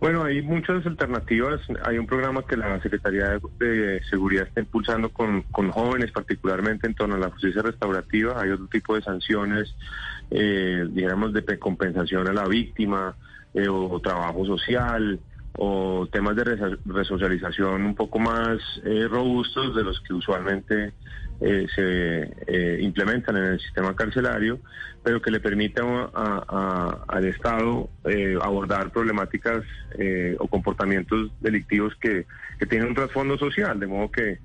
Bueno, 0.00 0.24
hay 0.24 0.42
muchas 0.42 0.84
alternativas. 0.86 1.60
Hay 1.84 1.98
un 1.98 2.06
programa 2.06 2.42
que 2.46 2.56
la 2.56 2.80
Secretaría 2.80 3.40
de, 3.58 4.00
Seguridad 4.08 4.46
está 4.46 4.60
impulsando 4.60 5.08
con, 5.10 5.42
con, 5.42 5.70
jóvenes, 5.70 6.12
particularmente 6.12 6.86
en 6.86 6.94
torno 6.94 7.16
a 7.16 7.18
la 7.18 7.30
justicia 7.30 7.62
restaurativa. 7.62 8.40
Hay 8.40 8.50
otro 8.50 8.66
tipo 8.66 8.94
de 8.94 9.02
sanciones, 9.02 9.74
eh, 10.30 10.86
digamos, 10.90 11.32
de 11.32 11.58
compensación 11.58 12.28
a 12.28 12.32
la 12.32 12.46
víctima 12.46 13.16
eh, 13.54 13.68
o 13.68 14.00
trabajo 14.00 14.44
social 14.44 15.18
o 15.60 16.06
temas 16.10 16.36
de 16.36 16.44
resocialización 16.86 17.84
un 17.84 17.94
poco 17.94 18.18
más 18.20 18.58
eh, 18.84 19.06
robustos 19.08 19.74
de 19.74 19.82
los 19.82 20.00
que 20.00 20.14
usualmente 20.14 20.92
eh, 21.40 21.66
se 21.74 22.34
eh, 22.46 22.78
implementan 22.80 23.36
en 23.36 23.44
el 23.44 23.60
sistema 23.60 23.94
carcelario, 23.94 24.58
pero 25.02 25.22
que 25.22 25.30
le 25.30 25.40
permitan 25.40 26.08
a, 26.14 27.04
al 27.06 27.24
Estado 27.24 27.88
eh, 28.04 28.36
abordar 28.40 28.90
problemáticas 28.90 29.64
eh, 29.98 30.36
o 30.38 30.48
comportamientos 30.48 31.30
delictivos 31.40 31.94
que, 32.00 32.26
tienen 32.68 32.88
un 32.88 32.94
trasfondo 32.94 33.38
social, 33.38 33.78
de 33.78 33.86
modo 33.86 34.10
que 34.10 34.38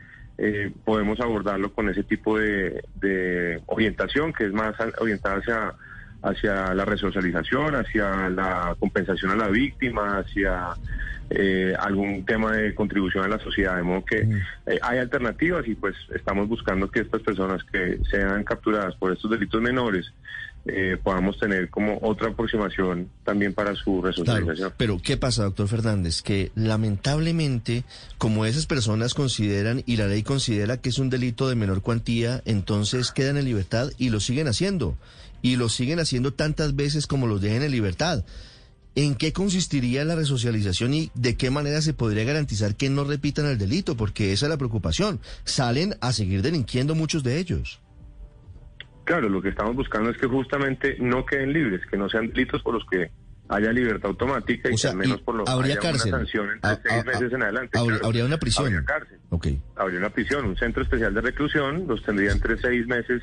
podemos 0.83 1.19
abordarlo 1.19 1.73
con 1.73 1.89
ese 1.89 2.03
tipo 2.03 2.37
de, 2.37 2.83
de, 2.95 3.61
orientación 3.67 4.33
que 4.33 4.45
es 4.45 4.53
más 4.53 4.75
orientada 4.99 5.37
hacia 5.37 5.73
hacia 6.23 6.73
la 6.73 6.85
resocialización, 6.85 7.75
hacia 7.75 8.29
la 8.29 8.75
compensación 8.79 9.31
a 9.31 9.35
la 9.35 9.49
víctima, 9.49 10.19
hacia 10.19 10.69
eh, 11.29 11.73
algún 11.77 12.25
tema 12.25 12.53
de 12.53 12.73
contribución 12.73 13.25
a 13.25 13.27
la 13.27 13.39
sociedad. 13.39 13.75
De 13.75 13.83
modo 13.83 14.05
que 14.05 14.21
eh, 14.65 14.79
hay 14.81 14.99
alternativas 14.99 15.67
y 15.67 15.75
pues 15.75 15.95
estamos 16.15 16.47
buscando 16.47 16.89
que 16.89 17.01
estas 17.01 17.21
personas 17.21 17.63
que 17.65 17.99
sean 18.09 18.43
capturadas 18.43 18.95
por 18.95 19.11
estos 19.11 19.29
delitos 19.29 19.61
menores 19.61 20.13
eh, 20.65 20.97
podamos 21.03 21.37
tener 21.39 21.69
como 21.69 21.99
otra 22.01 22.29
aproximación 22.29 23.09
también 23.25 23.53
para 23.53 23.75
su 23.75 23.99
Claro, 24.01 24.07
resocialización. 24.07 24.73
pero 24.77 24.97
¿qué 25.01 25.17
pasa, 25.17 25.43
doctor 25.43 25.67
Fernández? 25.67 26.21
Que 26.21 26.51
lamentablemente, 26.55 27.83
como 28.17 28.45
esas 28.45 28.65
personas 28.65 29.13
consideran 29.13 29.83
y 29.85 29.97
la 29.97 30.07
ley 30.07 30.23
considera 30.23 30.77
que 30.77 30.89
es 30.89 30.99
un 30.99 31.09
delito 31.09 31.49
de 31.49 31.55
menor 31.55 31.81
cuantía, 31.81 32.41
entonces 32.45 33.11
quedan 33.11 33.37
en 33.37 33.45
libertad 33.45 33.89
y 33.97 34.09
lo 34.09 34.19
siguen 34.19 34.47
haciendo. 34.47 34.95
Y 35.41 35.57
lo 35.57 35.67
siguen 35.67 35.99
haciendo 35.99 36.33
tantas 36.33 36.75
veces 36.75 37.05
como 37.07 37.27
los 37.27 37.41
dejen 37.41 37.63
en 37.63 37.71
libertad. 37.71 38.23
¿En 38.95 39.15
qué 39.15 39.33
consistiría 39.33 40.05
la 40.05 40.15
resocialización 40.15 40.93
y 40.93 41.11
de 41.15 41.35
qué 41.35 41.49
manera 41.49 41.81
se 41.81 41.93
podría 41.93 42.23
garantizar 42.23 42.75
que 42.75 42.89
no 42.89 43.03
repitan 43.03 43.47
el 43.47 43.57
delito? 43.57 43.97
Porque 43.97 44.31
esa 44.31 44.45
es 44.45 44.49
la 44.51 44.57
preocupación. 44.57 45.19
Salen 45.43 45.95
a 45.99 46.13
seguir 46.13 46.41
delinquiendo 46.41 46.95
muchos 46.95 47.23
de 47.23 47.39
ellos. 47.39 47.81
Claro, 49.05 49.27
lo 49.29 49.41
que 49.41 49.49
estamos 49.49 49.75
buscando 49.75 50.09
es 50.09 50.17
que 50.17 50.27
justamente 50.27 50.95
no 50.99 51.25
queden 51.25 51.51
libres, 51.53 51.81
que 51.89 51.97
no 51.97 52.07
sean 52.09 52.27
delitos 52.29 52.61
por 52.63 52.73
los 52.75 52.85
que 52.89 53.11
haya 53.49 53.71
libertad 53.73 54.07
automática 54.09 54.69
y 54.69 54.73
O 54.73 54.77
sea, 54.77 54.91
que 54.91 54.93
al 54.93 54.97
menos 54.99 55.21
por 55.21 55.35
lo 55.35 55.47
habría 55.47 55.73
haya 55.73 55.81
cárcel. 55.81 56.09
una 56.13 56.19
sanción 56.19 56.45
entre 56.51 56.69
Ah, 56.71 56.79
seis 56.81 56.95
ah, 56.99 57.03
meses 57.05 57.29
ah, 57.31 57.35
en 57.35 57.43
adelante. 57.43 57.77
habría- 57.77 57.93
claro. 57.97 58.05
habría 58.07 58.25
una 58.25 58.37
prisión. 58.37 58.65
Habría 58.67 58.85
cárcel. 58.85 59.19
Ok. 59.29 59.47
Habría 59.75 59.99
una 59.99 60.09
prisión, 60.09 60.45
un 60.45 60.55
centro 60.57 60.83
especial 60.83 61.13
de 61.13 61.21
reclusión, 61.21 61.85
los 61.87 62.01
tendría 62.03 62.31
entre 62.31 62.57
seis 62.57 62.87
meses 62.87 63.21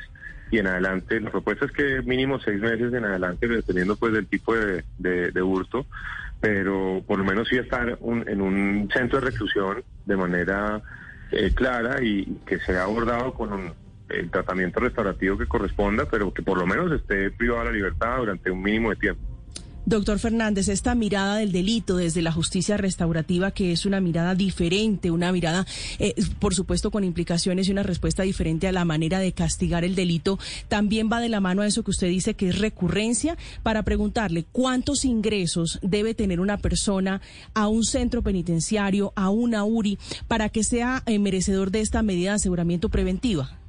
y 0.50 0.58
en 0.58 0.66
adelante. 0.66 1.18
La 1.20 1.30
propuesta 1.30 1.64
es 1.64 1.72
que 1.72 2.02
mínimo 2.02 2.38
seis 2.40 2.60
meses 2.60 2.92
en 2.92 3.04
adelante, 3.04 3.48
dependiendo 3.48 3.96
pues 3.96 4.12
del 4.12 4.26
tipo 4.26 4.54
de, 4.54 4.84
de- 4.98 5.30
de 5.32 5.42
hurto, 5.42 5.86
pero 6.40 7.02
por 7.06 7.18
lo 7.18 7.24
menos 7.24 7.48
sí 7.48 7.56
estar 7.56 7.96
un- 8.00 8.28
en 8.28 8.40
un 8.40 8.88
centro 8.92 9.20
de 9.20 9.26
reclusión 9.30 9.82
de 10.06 10.16
manera 10.16 10.82
eh, 11.32 11.52
clara 11.54 12.02
y 12.02 12.24
que 12.44 12.58
sea 12.58 12.82
abordado 12.84 13.32
con 13.34 13.52
un- 13.52 13.72
el 14.10 14.30
tratamiento 14.30 14.80
restaurativo 14.80 15.38
que 15.38 15.46
corresponda, 15.46 16.06
pero 16.10 16.32
que 16.32 16.42
por 16.42 16.58
lo 16.58 16.66
menos 16.66 16.92
esté 16.92 17.30
privado 17.30 17.60
de 17.60 17.66
la 17.66 17.72
libertad 17.72 18.18
durante 18.18 18.50
un 18.50 18.62
mínimo 18.62 18.90
de 18.90 18.96
tiempo. 18.96 19.30
Doctor 19.86 20.18
Fernández, 20.18 20.68
esta 20.68 20.94
mirada 20.94 21.36
del 21.36 21.52
delito 21.52 21.96
desde 21.96 22.20
la 22.20 22.32
justicia 22.32 22.76
restaurativa, 22.76 23.50
que 23.50 23.72
es 23.72 23.86
una 23.86 24.00
mirada 24.00 24.34
diferente, 24.34 25.10
una 25.10 25.32
mirada, 25.32 25.66
eh, 25.98 26.14
por 26.38 26.54
supuesto, 26.54 26.90
con 26.90 27.02
implicaciones 27.02 27.66
y 27.66 27.72
una 27.72 27.82
respuesta 27.82 28.22
diferente 28.22 28.68
a 28.68 28.72
la 28.72 28.84
manera 28.84 29.18
de 29.18 29.32
castigar 29.32 29.84
el 29.84 29.94
delito, 29.94 30.38
también 30.68 31.08
va 31.10 31.20
de 31.20 31.30
la 31.30 31.40
mano 31.40 31.62
a 31.62 31.66
eso 31.66 31.82
que 31.82 31.90
usted 31.90 32.08
dice 32.08 32.34
que 32.34 32.50
es 32.50 32.58
recurrencia, 32.58 33.38
para 33.62 33.82
preguntarle 33.82 34.44
cuántos 34.52 35.04
ingresos 35.04 35.80
debe 35.82 36.14
tener 36.14 36.40
una 36.40 36.58
persona 36.58 37.22
a 37.54 37.66
un 37.66 37.82
centro 37.82 38.22
penitenciario, 38.22 39.12
a 39.16 39.30
una 39.30 39.64
URI, 39.64 39.98
para 40.28 40.50
que 40.50 40.62
sea 40.62 41.02
eh, 41.06 41.18
merecedor 41.18 41.70
de 41.70 41.80
esta 41.80 42.02
medida 42.02 42.30
de 42.30 42.36
aseguramiento 42.36 42.90
preventiva. 42.90 43.59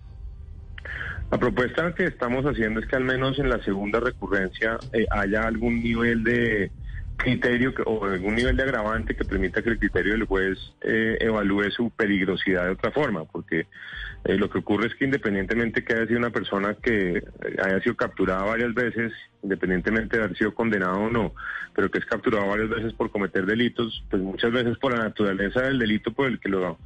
La 1.31 1.37
propuesta 1.39 1.95
que 1.95 2.03
estamos 2.05 2.43
haciendo 2.45 2.81
es 2.81 2.87
que 2.87 2.95
al 2.97 3.05
menos 3.05 3.39
en 3.39 3.49
la 3.49 3.63
segunda 3.63 3.99
recurrencia 4.01 4.77
eh, 4.91 5.05
haya 5.11 5.43
algún 5.47 5.81
nivel 5.81 6.23
de 6.23 6.71
criterio 7.15 7.73
que- 7.73 7.83
o 7.85 8.03
algún 8.03 8.35
nivel 8.35 8.57
de 8.57 8.63
agravante 8.63 9.15
que 9.15 9.23
permita 9.23 9.61
que 9.61 9.69
el 9.69 9.79
criterio 9.79 10.13
del 10.13 10.25
juez 10.25 10.57
eh, 10.81 11.17
evalúe 11.21 11.69
su 11.71 11.89
peligrosidad 11.91 12.65
de 12.65 12.71
otra 12.71 12.91
forma, 12.91 13.25
porque 13.25 13.67
eh, 14.25 14.35
lo 14.37 14.49
que 14.49 14.57
ocurre 14.57 14.87
es 14.87 14.95
que 14.95 15.05
independientemente 15.05 15.83
que 15.83 15.93
haya 15.93 16.05
sido 16.07 16.19
una 16.19 16.31
persona 16.31 16.75
que 16.75 17.17
eh, 17.17 17.23
haya 17.63 17.79
sido 17.81 17.95
capturada 17.95 18.43
varias 18.43 18.73
veces, 18.73 19.13
independientemente 19.41 20.17
de 20.17 20.23
haber 20.23 20.37
sido 20.37 20.53
condenado 20.53 20.99
o 20.99 21.09
no, 21.09 21.33
pero 21.73 21.89
que 21.89 21.99
es 21.99 22.05
capturado 22.05 22.47
varias 22.47 22.69
veces 22.69 22.93
por 22.93 23.09
cometer 23.11 23.45
delitos, 23.45 24.03
pues 24.09 24.21
muchas 24.21 24.51
veces 24.51 24.77
por 24.79 24.91
la 24.97 25.03
naturaleza 25.05 25.61
del 25.61 25.79
delito 25.79 26.11
por 26.11 26.27
el 26.27 26.39
que 26.39 26.49
lo 26.49 26.77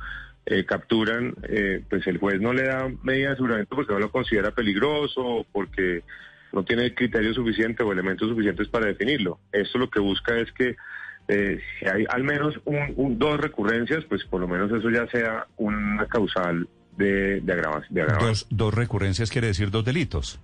eh, 0.46 0.66
capturan, 0.66 1.34
eh, 1.44 1.82
pues 1.90 2.06
el 2.08 2.18
juez 2.20 2.40
no 2.40 2.54
le 2.54 2.64
da 2.64 2.88
medida 3.04 3.28
de 3.30 3.34
aseguramiento 3.34 3.76
porque 3.76 3.94
no 3.94 4.00
lo 4.00 4.12
considera 4.12 4.52
peligroso 4.52 5.46
porque 5.52 6.04
no 6.54 6.64
tiene 6.64 6.94
criterio 6.94 7.34
suficiente 7.34 7.84
o 7.84 7.92
elementos 7.92 8.30
suficientes 8.30 8.68
para 8.70 8.86
definirlo. 8.86 9.40
Esto 9.52 9.78
lo 9.80 9.90
que 9.90 10.00
busca 10.00 10.38
es 10.38 10.52
que 10.52 10.76
eh, 11.28 11.60
si 11.80 11.86
hay 11.88 12.06
al 12.10 12.24
menos 12.24 12.54
un, 12.66 12.94
un- 12.96 13.18
dos 13.20 13.40
recurrencias, 13.40 14.04
pues 14.06 14.24
por 14.26 14.40
lo 14.42 14.48
menos 14.48 14.72
eso 14.72 14.90
ya 14.92 15.08
sea 15.08 15.48
una 15.58 16.06
causal 16.06 16.68
de, 16.98 17.42
de 17.42 17.52
agravante. 17.54 17.88
Dos, 18.20 18.46
dos 18.52 18.74
recurrencias 18.74 19.32
quiere 19.32 19.48
decir 19.48 19.72
dos 19.72 19.84
delitos. 19.84 20.40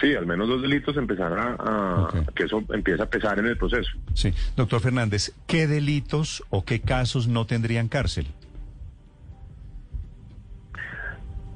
Sí, 0.00 0.14
al 0.14 0.26
menos 0.26 0.48
dos 0.48 0.60
delitos 0.62 0.96
empezará 0.96 1.56
a, 1.58 2.24
que 2.34 2.44
eso 2.44 2.62
empieza 2.72 3.04
a 3.04 3.10
pesar 3.10 3.38
en 3.38 3.46
el 3.46 3.56
proceso. 3.56 3.90
Sí. 4.14 4.32
Doctor 4.56 4.80
Fernández, 4.80 5.32
¿qué 5.46 5.66
delitos 5.66 6.42
o 6.50 6.64
qué 6.64 6.80
casos 6.80 7.28
no 7.28 7.46
tendrían 7.46 7.88
cárcel? 7.88 8.26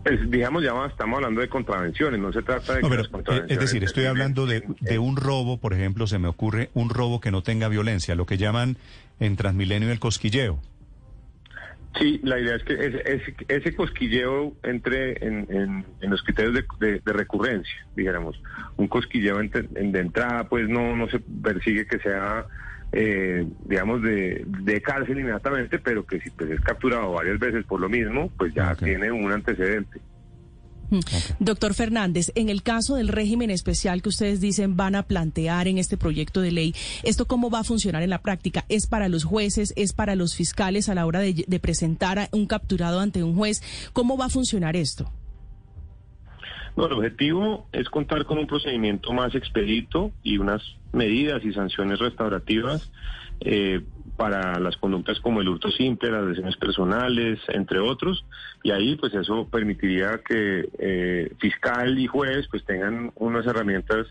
Pues, 0.09 0.31
digamos, 0.31 0.63
ya 0.65 0.73
estamos 0.87 1.17
hablando 1.17 1.41
de 1.41 1.49
contravenciones, 1.49 2.19
no 2.21 2.33
se 2.33 2.43
trata 2.43 2.75
de 2.77 2.83
No, 2.83 2.89
pero, 2.89 3.03
eh, 3.03 3.09
contravenciones 3.11 3.53
es 3.53 3.61
decir, 3.61 3.85
estoy 3.85 4.07
hablando 4.07 4.47
de, 4.47 4.63
de 4.81 4.99
un 4.99 5.17
robo, 5.17 5.59
por 5.59 5.75
ejemplo, 5.75 6.07
se 6.07 6.19
me 6.19 6.29
ocurre 6.29 6.71
un 6.75 6.89
robo 6.91 7.21
que 7.21 7.31
no 7.31 7.43
tenga 7.43 7.69
violencia, 7.69 8.15
lo 8.15 8.25
que 8.27 8.39
llaman 8.39 8.77
en 9.21 9.37
Transmilenio 9.37 9.91
el 9.93 9.99
cosquilleo. 10.01 10.59
Sí, 11.99 12.21
la 12.23 12.39
idea 12.39 12.55
es 12.57 12.63
que 12.63 12.75
ese, 12.75 13.03
ese, 13.05 13.35
ese 13.49 13.75
cosquilleo 13.75 14.53
entre 14.63 15.13
en, 15.27 15.47
en- 15.51 15.87
en 16.01 16.11
los 16.11 16.23
criterios 16.23 16.55
de, 16.55 16.65
de- 16.87 17.01
de 17.05 17.13
recurrencia, 17.13 17.75
dijéramos. 17.97 18.41
Un 18.77 18.89
cosquilleo 18.89 19.41
en- 19.41 19.51
de 19.51 19.99
entrada, 20.01 20.49
pues 20.49 20.69
no, 20.69 20.95
no 20.97 21.09
se 21.09 21.19
persigue 21.19 21.87
que 21.87 21.99
sea, 21.99 22.47
eh, 22.93 23.47
digamos, 23.67 24.03
de, 24.03 24.45
de 24.47 24.81
cárcel 24.81 25.19
inmediatamente, 25.19 25.79
pero 25.79 26.07
que 26.07 26.21
si 26.21 26.31
pues, 26.31 26.51
es 26.51 26.61
capturado 26.61 27.13
varias 27.13 27.39
veces 27.39 27.65
por 27.65 27.81
lo 27.81 27.89
mismo, 27.89 28.31
pues 28.37 28.55
ya 28.55 28.75
tiene 28.75 29.11
un 29.13 29.31
antecedente. 29.31 30.01
Doctor 31.39 31.75
Fernández, 31.75 32.33
en 32.35 32.49
el 32.49 32.63
caso 32.63 32.97
del 32.97 33.09
régimen 33.09 33.51
especial 33.51 34.01
que 34.01 34.09
ustedes 34.09 34.41
dicen 34.41 34.77
van 34.77 34.95
a 34.95 35.03
plantear 35.03 35.69
en 35.69 35.77
este 35.77 35.99
proyecto 35.99 36.41
de 36.41 36.51
ley, 36.51 36.75
¿esto 37.03 37.27
cómo 37.27 37.51
va 37.51 37.61
a 37.61 37.65
funcionar 37.65 38.03
en 38.03 38.11
la 38.11 38.23
práctica? 38.23 38.65
¿Es 38.71 38.87
para 38.87 39.09
los 39.09 39.25
jueces? 39.25 39.75
¿Es 39.77 39.93
para 39.93 40.15
los 40.15 40.35
fiscales 40.35 40.89
a 40.89 40.95
la 40.95 41.05
hora 41.05 41.21
de, 41.21 41.45
de 41.47 41.61
presentar 41.61 42.19
a 42.19 42.29
un 42.33 42.47
capturado 42.47 43.01
ante 43.01 43.23
un 43.23 43.35
juez? 43.37 43.63
¿Cómo 43.93 44.17
va 44.17 44.27
a 44.27 44.31
funcionar 44.31 44.77
esto? 44.77 45.13
No, 46.75 46.87
el 46.87 46.93
objetivo 46.93 47.67
es 47.73 47.89
contar 47.91 48.25
con 48.25 48.39
un 48.39 48.47
procedimiento 48.47 49.13
más 49.13 49.35
expedito 49.35 50.13
y 50.23 50.39
unas 50.39 50.63
medidas 50.93 51.45
y 51.45 51.53
sanciones 51.53 51.99
restaurativas 51.99 52.91
eh, 53.41 53.83
para 54.17 54.59
las 54.59 54.77
conductas 54.77 55.21
como 55.21 55.41
el 55.41 55.49
hurto 55.49 55.71
simple, 55.71 56.11
las 56.11 56.25
lesiones 56.25 56.57
personales, 56.57 57.39
entre 57.49 57.79
otros, 57.79 58.25
y 58.63 58.73
ahí 58.73 58.97
pues 58.97 59.15
eso 59.15 59.49
permitiría 59.49 60.21
que 60.27 60.69
eh, 60.79 61.33
fiscal 61.39 61.99
y 61.99 62.07
juez 62.07 62.49
pues 62.51 62.65
tengan 62.65 63.13
unas 63.15 63.47
herramientas 63.47 64.07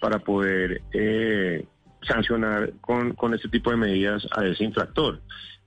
para 0.00 0.18
poder 0.18 0.82
eh, 0.92 1.64
sancionar 2.02 2.72
con, 2.80 3.12
con 3.12 3.34
este 3.34 3.48
tipo 3.48 3.70
de 3.70 3.76
medidas 3.76 4.26
a 4.36 4.44
ese 4.44 4.64
infractor. 4.64 5.20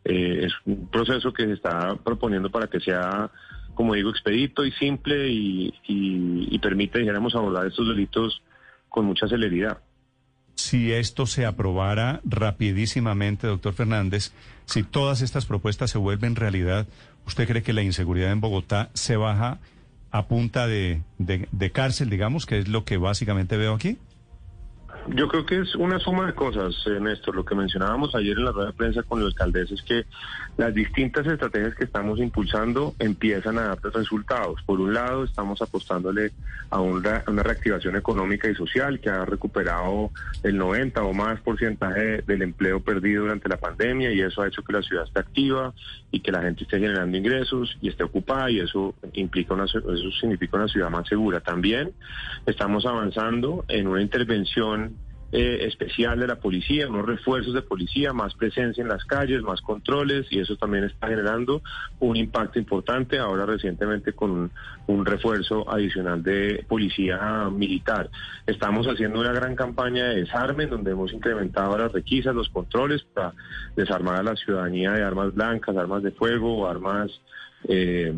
Es 0.04 0.54
un 0.66 0.88
proceso 0.92 1.34
que 1.34 1.46
se 1.46 1.54
está 1.54 1.96
proponiendo 1.96 2.52
para 2.52 2.68
que 2.68 2.80
sea 2.80 3.32
como 3.76 3.94
digo, 3.94 4.10
expedito 4.10 4.66
y 4.66 4.72
simple 4.72 5.28
y, 5.28 5.68
y, 5.88 6.48
y 6.56 6.60
permite, 6.60 7.00
dijéramos, 7.00 7.36
abordar 7.36 7.68
estos 7.68 7.88
delitos 7.88 8.42
con 8.90 9.06
mucha 9.06 9.28
celeridad. 9.28 9.78
Si 10.56 10.92
esto 10.92 11.26
se 11.26 11.46
aprobara 11.46 12.22
rapidísimamente, 12.24 13.48
doctor 13.48 13.74
Fernández, 13.74 14.32
si 14.66 14.84
todas 14.84 15.22
estas 15.22 15.46
propuestas 15.46 15.92
se 15.92 15.98
vuelven 15.98 16.36
realidad, 16.36 16.88
¿usted 17.28 17.48
cree 17.48 17.64
que 17.64 17.74
la 17.74 17.84
inseguridad 17.84 18.32
en 18.32 18.42
Bogotá 18.42 18.90
se 18.94 19.18
baja 19.18 19.60
a 20.12 20.28
punta 20.28 20.66
de, 20.66 21.02
de, 21.18 21.72
cárcel, 21.72 22.10
digamos, 22.10 22.46
que 22.46 22.60
es 22.60 22.68
lo 22.70 22.86
que 22.86 22.98
básicamente 22.98 23.58
veo 23.58 23.74
aquí? 23.74 23.98
Yo 25.14 25.28
creo 25.28 25.46
que 25.46 25.60
es 25.60 25.76
una 25.76 26.00
suma 26.00 26.26
de 26.26 26.34
cosas, 26.34 26.76
eh, 26.88 27.00
Néstor. 27.00 27.36
Lo 27.36 27.46
que 27.46 27.54
mencionábamos 27.54 28.16
ayer 28.16 28.38
en 28.38 28.46
la 28.46 28.52
rueda 28.52 28.68
de 28.68 28.74
prensa 28.74 29.04
con 29.04 29.20
el 29.20 29.28
alcalde 29.28 29.62
es 29.62 29.82
que 29.84 30.06
las 30.58 30.74
distintas 30.74 31.28
estrategias 31.28 31.76
que 31.76 31.84
estamos 31.84 32.18
impulsando 32.20 32.96
empiezan 32.98 33.60
a 33.60 33.68
dar 33.68 33.80
resultados. 33.94 34.62
Por 34.66 34.82
un 34.82 34.96
lado, 34.96 35.24
estamos 35.24 35.62
apostándole 35.62 36.32
a 36.72 36.80
una, 36.80 37.24
una 37.28 37.44
reactivación 37.44 37.96
económica 37.96 38.50
y 38.50 38.56
social 38.56 39.00
que 39.00 39.10
ha 39.10 39.26
recuperado 39.26 40.10
el 40.42 40.58
90 40.58 41.04
o 41.04 41.14
más 41.14 41.40
porcentaje 41.42 42.24
del 42.24 42.42
empleo 42.42 42.80
perdido 42.80 43.24
durante 43.24 43.48
la 43.48 43.58
pandemia 43.58 44.12
y 44.12 44.22
eso 44.22 44.42
ha 44.42 44.48
hecho 44.48 44.64
que 44.64 44.74
la 44.74 44.82
ciudad 44.82 45.06
esté 45.06 45.20
activa 45.20 45.74
y 46.12 46.22
que 46.22 46.32
la 46.32 46.42
gente 46.42 46.64
esté 46.64 46.80
generando 46.80 47.16
ingresos 47.16 47.78
y 47.82 47.90
esté 47.90 48.04
ocupada 48.04 48.50
y 48.50 48.60
eso 48.60 48.96
implica 49.14 49.54
una, 49.54 49.66
eso 49.66 49.84
significa 50.20 50.58
una 50.58 50.68
ciudad 50.68 50.90
más 50.90 51.08
segura. 51.08 51.42
También 51.42 51.92
estamos 52.48 52.86
avanzando 52.88 53.66
en 53.68 53.88
una 53.88 54.02
intervención 54.02 54.95
eh, 55.32 55.66
especial 55.66 56.20
de 56.20 56.28
la 56.28 56.36
policía, 56.36 56.88
unos 56.88 57.06
refuerzos 57.06 57.54
de 57.54 57.62
policía, 57.62 58.14
más 58.14 58.34
presencia 58.36 58.82
en 58.82 58.88
las 58.88 59.04
calles, 59.06 59.42
más 59.42 59.60
controles 59.62 60.28
y 60.30 60.40
eso 60.40 60.56
también 60.56 60.84
está 60.84 61.08
generando 61.08 61.62
un 62.00 62.16
impacto 62.16 62.60
importante 62.60 63.18
ahora 63.18 63.46
recientemente 63.46 64.14
con 64.14 64.52
un, 64.88 65.06
refuerzo 65.06 65.70
adicional 65.70 66.24
de 66.24 66.64
policía 66.68 67.50
militar. 67.52 68.10
Estamos 68.46 68.88
haciendo 68.88 69.20
una 69.20 69.34
gran 69.34 69.56
campaña 69.56 70.06
de 70.06 70.22
desarme 70.22 70.68
donde 70.68 70.92
hemos 70.92 71.12
incrementado 71.12 71.78
las 71.78 71.92
requisas, 71.92 72.34
los 72.34 72.50
controles 72.50 73.04
para 73.14 73.34
desarmar 73.76 74.20
a 74.20 74.24
la 74.24 74.36
ciudadanía 74.36 74.92
de 74.92 75.04
armas 75.04 75.34
blancas, 75.34 75.76
armas 75.76 76.04
de 76.04 76.12
fuego, 76.12 76.68
armas... 76.68 77.12
Eh, 77.68 78.14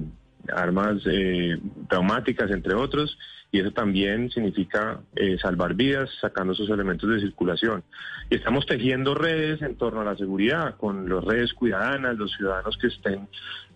armas 0.54 1.02
eh, 1.06 1.58
traumáticas, 1.90 2.50
entre 2.52 2.74
otros, 2.74 3.18
y 3.52 3.60
eso 3.60 3.72
también 3.72 4.30
significa 4.30 5.00
eh, 5.16 5.38
salvar 5.42 5.74
vidas 5.74 6.10
sacando 6.20 6.54
esos 6.54 6.70
elementos 6.70 7.10
de 7.10 7.22
circulación. 7.22 7.84
Y 8.30 8.36
estamos 8.36 8.66
tejiendo 8.66 9.16
redes 9.16 9.62
en 9.62 9.76
torno 9.78 10.02
a 10.02 10.04
la 10.04 10.18
seguridad, 10.18 10.76
con 10.76 11.08
las 11.08 11.24
redes 11.24 11.52
ciudadanas, 11.58 12.18
los 12.18 12.32
ciudadanos 12.34 12.78
que 12.78 12.88
estén, 12.88 13.28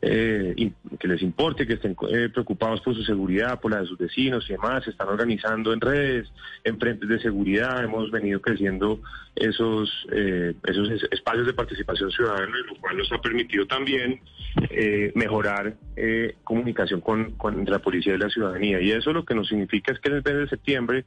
eh, 0.01 0.71
que 0.99 1.07
les 1.07 1.21
importe, 1.21 1.67
que 1.67 1.73
estén 1.73 1.95
eh, 2.09 2.29
preocupados 2.33 2.81
por 2.81 2.95
su 2.95 3.03
seguridad, 3.03 3.59
por 3.59 3.71
la 3.71 3.81
de 3.81 3.87
sus 3.87 3.97
vecinos 3.97 4.45
y 4.49 4.53
demás, 4.53 4.83
se 4.83 4.89
están 4.91 5.07
organizando 5.09 5.73
en 5.73 5.81
redes, 5.81 6.31
en 6.63 6.79
frentes 6.79 7.07
de 7.07 7.19
seguridad, 7.19 7.83
hemos 7.83 8.09
venido 8.11 8.41
creciendo 8.41 8.99
esos, 9.35 9.89
eh, 10.11 10.53
esos 10.65 10.89
es- 10.89 11.07
espacios 11.11 11.45
de 11.45 11.53
participación 11.53 12.11
ciudadana, 12.11 12.55
lo 12.67 12.75
cual 12.81 12.97
nos 12.97 13.11
ha 13.11 13.21
permitido 13.21 13.65
también 13.67 14.19
eh, 14.69 15.11
mejorar 15.15 15.75
eh, 15.95 16.35
comunicación 16.43 16.99
con, 16.99 17.31
con 17.37 17.63
la 17.65 17.79
policía 17.79 18.15
y 18.15 18.17
la 18.17 18.29
ciudadanía. 18.29 18.81
Y 18.81 18.91
eso 18.91 19.13
lo 19.13 19.23
que 19.23 19.35
nos 19.35 19.47
significa 19.47 19.93
es 19.93 19.99
que 19.99 20.09
en 20.09 20.15
el 20.15 20.23
mes 20.23 20.33
de 20.35 20.47
septiembre, 20.49 21.05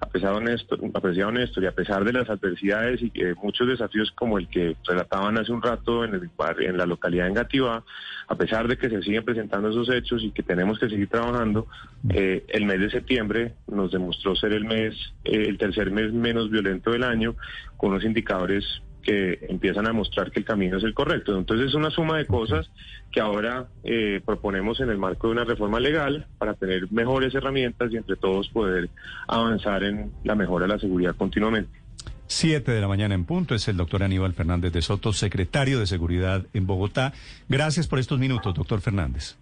a 0.00 0.06
pesar 0.06 0.34
de 0.34 0.40
Néstor, 0.42 0.80
a 0.94 1.00
pesar 1.00 1.32
de 1.32 1.32
Néstor 1.32 1.64
y 1.64 1.66
a 1.66 1.72
pesar 1.72 2.04
de 2.04 2.12
las 2.12 2.28
adversidades 2.28 3.00
y 3.02 3.10
eh, 3.14 3.34
muchos 3.42 3.66
desafíos 3.66 4.10
como 4.12 4.38
el 4.38 4.48
que 4.48 4.76
relataban 4.86 5.38
hace 5.38 5.52
un 5.52 5.62
rato 5.62 6.04
en, 6.04 6.14
el, 6.14 6.30
en 6.60 6.76
la 6.76 6.86
localidad 6.86 7.24
de 7.24 7.30
Engativá, 7.30 7.82
a 8.28 8.34
pesar 8.34 8.68
de 8.68 8.76
que 8.76 8.90
se 8.90 9.02
siguen 9.02 9.24
presentando 9.24 9.70
esos 9.70 9.88
hechos 9.88 10.22
y 10.22 10.32
que 10.32 10.42
tenemos 10.42 10.78
que 10.78 10.90
seguir 10.90 11.08
trabajando, 11.08 11.66
eh, 12.10 12.44
el 12.48 12.66
mes 12.66 12.80
de 12.80 12.90
septiembre 12.90 13.54
nos 13.68 13.90
demostró 13.92 14.36
ser 14.36 14.52
el 14.52 14.64
mes, 14.64 14.94
eh, 15.24 15.46
el 15.48 15.56
tercer 15.56 15.90
mes 15.90 16.12
menos 16.12 16.50
violento 16.50 16.90
del 16.90 17.04
año, 17.04 17.34
con 17.76 17.90
unos 17.90 18.04
indicadores 18.04 18.82
que 19.06 19.38
empiezan 19.48 19.86
a 19.86 19.92
mostrar 19.92 20.32
que 20.32 20.40
el 20.40 20.44
camino 20.44 20.78
es 20.78 20.82
el 20.84 20.92
correcto. 20.92 21.38
Entonces 21.38 21.68
es 21.68 21.74
una 21.74 21.90
suma 21.90 22.18
de 22.18 22.26
cosas 22.26 22.68
que 23.12 23.20
ahora 23.20 23.68
eh, 23.84 24.20
proponemos 24.26 24.80
en 24.80 24.90
el 24.90 24.98
marco 24.98 25.28
de 25.28 25.34
una 25.34 25.44
reforma 25.44 25.78
legal 25.78 26.26
para 26.38 26.54
tener 26.54 26.90
mejores 26.90 27.32
herramientas 27.34 27.92
y 27.92 27.96
entre 27.98 28.16
todos 28.16 28.48
poder 28.48 28.90
avanzar 29.28 29.84
en 29.84 30.10
la 30.24 30.34
mejora 30.34 30.66
de 30.66 30.72
la 30.74 30.78
seguridad 30.80 31.14
continuamente. 31.14 31.70
Siete 32.26 32.72
de 32.72 32.80
la 32.80 32.88
mañana 32.88 33.14
en 33.14 33.24
punto 33.24 33.54
es 33.54 33.68
el 33.68 33.76
doctor 33.76 34.02
Aníbal 34.02 34.32
Fernández 34.32 34.72
de 34.72 34.82
Soto, 34.82 35.12
secretario 35.12 35.78
de 35.78 35.86
Seguridad 35.86 36.44
en 36.52 36.66
Bogotá. 36.66 37.12
Gracias 37.48 37.86
por 37.86 38.00
estos 38.00 38.18
minutos, 38.18 38.52
doctor 38.54 38.80
Fernández. 38.80 39.36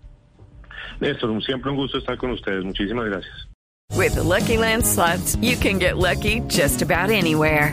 Néstor, 1.01 1.31
un- 1.31 1.41
siempre 1.41 1.71
un 1.71 1.77
gusto 1.79 1.97
estar 1.97 2.19
con 2.19 2.33
ustedes. 2.33 2.63
Muchísimas 2.63 3.07
gracias. 3.07 3.49
With 3.97 4.13
the 4.15 4.23
Lucky 4.23 4.59
Land 4.59 4.85
slots, 4.85 5.39
you 5.41 5.57
can 5.57 5.79
get 5.79 5.97
lucky 5.97 6.41
just 6.51 6.83
about 6.83 7.11
anywhere. 7.11 7.73